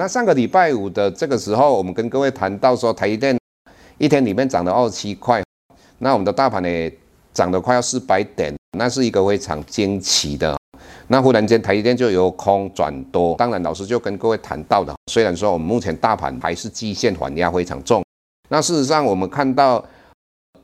[0.00, 3.38] 那上个礼拜五的这个时候，我们跟各位谈到说，台积电
[3.98, 5.44] 一天里面涨了二十七块，
[5.98, 6.92] 那我们的大盘呢
[7.34, 10.56] 涨得快要四百点，那是一个非常惊奇的。
[11.08, 18.02] 那忽然间台积电就由空转多，当然老师就跟各位谈到的，虽然说我们目前大盘还是基线反压非常重，
[18.48, 19.84] 那事实上我们看到，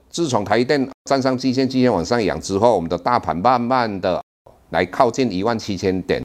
[0.09, 4.25] 自从台积电站上季线，季线往上扬之后，我们的大盘慢慢的
[4.71, 6.23] 来靠近一万七千点，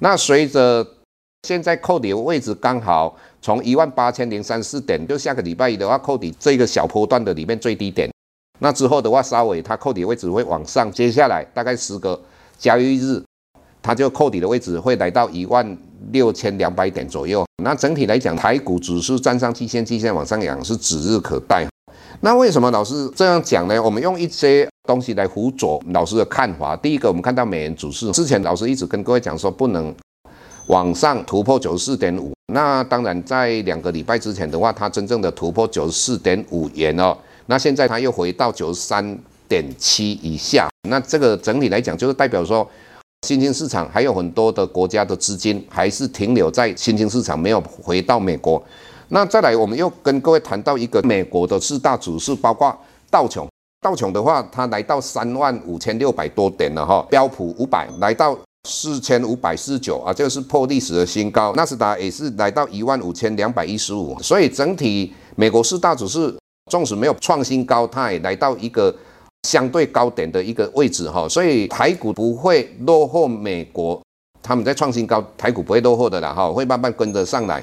[0.00, 0.86] 那随着
[1.48, 8.10] 现在扣底的位置刚好从一万八千零三四点，就下个礼拜一的话，扣底这个小波段的里面最低点。
[8.58, 12.20] 那之后的话，稍微它扣底的位置会往上，接下来大概十个
[12.58, 13.22] 交易日，
[13.80, 15.76] 它就扣底的位置会来到一万
[16.12, 17.44] 六千两百点左右。
[17.64, 21.66] 那整体来讲，台股指数站上季线，季线往上扬是指日可待。
[22.20, 23.82] 那为什么老师这样讲呢？
[23.82, 26.76] 我们用一些东西来辅佐老师的看法。
[26.76, 29.94] 第一个，我们看到美元指数，之前老师一直跟各位讲说不能。
[30.70, 39.18] 往上突破九十四点五，那当然在两个礼拜之前的话，它真正的突破九十四点五元哦，那现在它又回到九十三
[39.48, 42.64] 点七以下，那这个整体来讲就是代表说，
[43.26, 48.62] 新兴市场还有很多的国家的资金还是停留在新兴市场，没有回到美国。
[49.08, 52.72] 那再来，我们又跟各位谈到一个美国的四大指数，包括
[53.10, 53.48] 道琼，
[53.80, 58.38] 道琼的话，它来到三万五千六百多点了哈，标普五百来到。
[58.68, 61.52] 四千五百四十九啊，这个是破历史的新高。
[61.54, 66.32] 纳斯达也是来到一万五千两百一十五，所以整体美国四大指数
[66.70, 68.94] 纵使没有创新高，它也来到一个
[69.44, 71.26] 相对高点的一个位置哈。
[71.28, 74.00] 所以台股不会落后美国，
[74.42, 77.62] 他们在创新高，台股不会落后的啦哈，会慢慢跟着上来。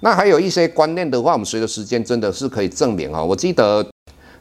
[0.00, 3.22] 那还有一些观念的话，我们随着时间真的是可以证明哈。
[3.22, 3.86] 我记得。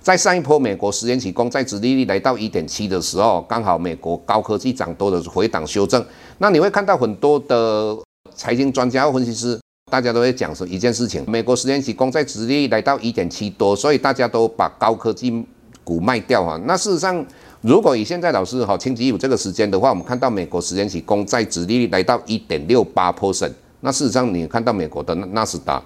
[0.01, 6.03] 在上一波美国十年期公债殖利率来到一点七的时候，刚好美国高科技涨多的回档修正，
[6.39, 7.95] 那你会看到很多的
[8.33, 9.59] 财经专家或分析师，
[9.91, 15.45] 大家都会讲说一件事情：美国十年期公债殖利率来到一点七多，所以大家都把高科技
[15.83, 16.59] 股卖掉哈。
[16.65, 17.23] 那事实上，
[17.61, 23.51] 如果以现在老师哈星期五这个时间的话，我们看到美国十年期公债殖利率来到一点六八 percent，
[23.81, 25.79] 那事实上你看到美国的纳斯达，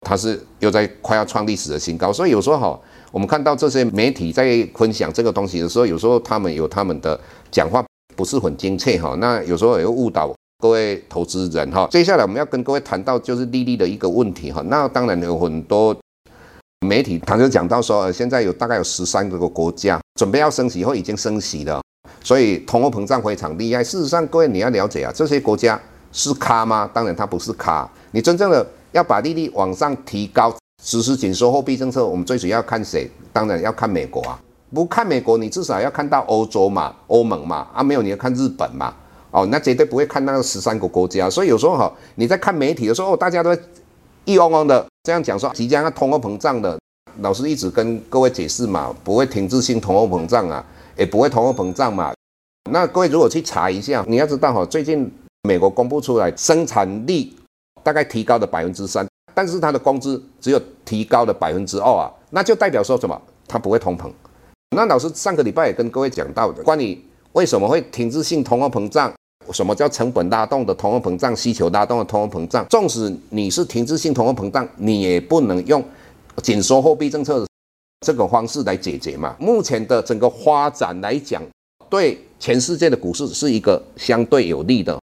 [0.00, 2.80] 它是又在快要创历史的新高，所以有时候哈。
[3.16, 7.18] 我们看到这些媒体在分享这个东西的时候，有时候他们有他们的
[7.50, 7.82] 讲话
[8.14, 11.88] 不是很精确哈，那有时候也会误导各位投资人哈。
[11.90, 14.60] 接下来我们要跟各位谈到就是利率的一个问题哈。
[14.66, 15.96] 那当然有很多
[16.86, 21.80] 媒体他就讲到说，现在有大概有十三个国家准备要升息或已经升息了，
[22.22, 23.82] 所以通货膨胀非常厉害。
[23.82, 25.80] 事实上，各位你要了解啊，这些国家
[26.12, 26.90] 是卡吗？
[26.92, 27.90] 当然它不是卡。
[28.10, 30.54] 你真正的要把利率往上提高。
[30.82, 33.10] 实施紧缩货币政策，我们最主要看谁？
[33.32, 34.40] 当然要看美国啊！
[34.72, 37.66] 不看美国，你至少要看到欧洲嘛、欧盟嘛。
[37.72, 38.94] 啊，没有你要看日本嘛。
[39.30, 41.28] 哦，那绝对不会看那个十三个国家。
[41.28, 43.56] 所以有时候哈，你在看媒体的时候，大家都
[44.24, 46.78] 一嗡嗡的这样讲说，即将要通货膨胀的。
[47.20, 50.64] 老师一直跟各位解释嘛，不会停滞性通货膨胀啊，
[50.96, 52.12] 也不会通货膨胀嘛。
[52.70, 55.10] 那各位如果去查一下，你要知道哈，最近
[55.42, 57.34] 美国公布出来生产力
[57.82, 59.06] 大概提高了百分之三。
[59.36, 63.20] 但是他的工资只有提高了百分之二啊，那就代表说什么？
[63.46, 64.10] 他不会通膨。
[64.74, 66.98] 那老师上个礼拜也跟各位讲到的，关于
[67.32, 69.12] 为什么会停滞性通货膨胀？
[69.52, 71.36] 什么叫成本拉动的通货膨胀？
[71.36, 72.66] 需求拉动的通货膨胀？
[72.70, 75.84] 纵使你是停滞性通货膨胀，你也不能用
[76.42, 77.46] 紧缩货币政策
[78.06, 79.36] 这个方式来解决嘛。
[79.38, 81.42] 目前的整个发展来讲，
[81.90, 84.98] 对全世界的股市是一个相对有利的。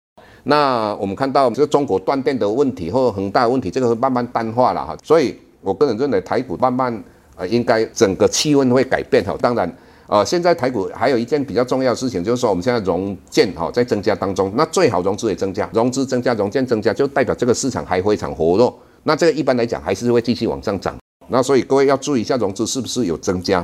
[0.43, 7.03] 那我们看到这个中国断电的问题或恒大的问题，这个是慢慢淡化了哈，所以我个人认为台股慢慢
[7.35, 9.35] 呃应该整个气温会改变哈。
[9.39, 9.71] 当然
[10.07, 18.77] 呃现在台股还有一件比较重要的事情，就是说我们现在融券哈在增加当中，那最好融资也增加，融资增加，融券增加，就代表这个市场还非常活络。
[19.03, 20.95] 那这个一般来讲还是会继续往上涨。
[21.27, 23.63] 那所以各位要注意一下融资是不是有增加。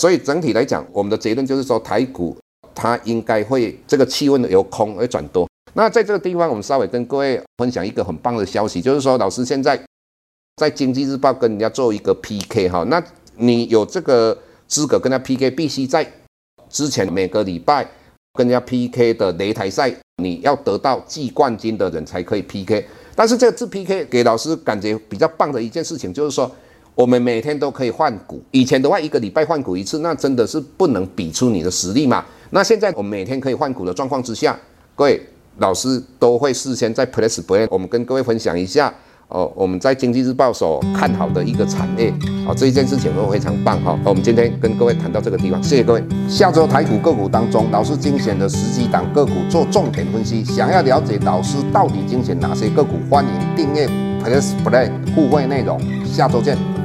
[0.00, 2.36] 所以整体来讲，我们的结论就是说，台股
[2.74, 5.48] 它应该会这个气温由空而转多。
[5.76, 9.78] 那在这个地方，我们稍微跟各位分享一个很棒的消息，就是说，老师现在
[10.56, 13.02] 在经济日报跟人家做一个 PK 哈，那
[13.36, 14.36] 你有这个
[14.66, 16.10] 资格跟他 PK，必须在
[16.70, 17.86] 之前每个礼拜
[18.32, 22.86] 跟人家 PK 的擂台赛，你要得到季冠军的人才可以 PK。
[23.14, 26.50] 但是这次 PK 给老师感觉比较棒的一件事情，就是说。
[26.94, 32.24] 我们每天都可以换股，以前的话一个礼拜换股一次，那真的是不能比出你的实力嘛。
[32.48, 34.58] 那现在我们每天可以换股的状况之下，
[34.94, 35.22] 各位
[35.58, 38.92] 老师都会事先在 Press Play，我们跟各位分享一下
[39.28, 42.10] 哦，我们在经济日报所看好的一个产业
[42.46, 43.98] 啊，这一件事情都非常棒哈。
[44.04, 46.04] 我们今天跟各位谈到这个地方，谢谢各位。
[46.28, 53.88] 下周台股个股当中，老师精选的十几档个股做重点分析，想要了解老师到底精选哪些个股，欢迎订阅
[54.22, 55.80] Press Play 互惠内容。
[56.04, 56.75] 下周见。